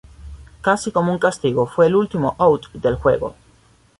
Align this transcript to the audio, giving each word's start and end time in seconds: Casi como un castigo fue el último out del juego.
Casi 0.63 0.91
como 0.91 1.11
un 1.11 1.19
castigo 1.19 1.67
fue 1.67 1.85
el 1.85 1.95
último 1.95 2.33
out 2.39 2.71
del 2.73 2.95
juego. 2.95 3.35